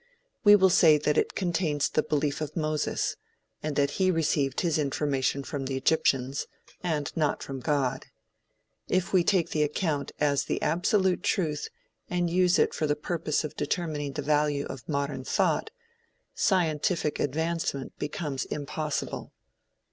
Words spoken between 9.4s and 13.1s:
the account as the absolute truth and use it for the